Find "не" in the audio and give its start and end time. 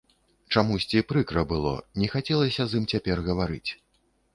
2.03-2.11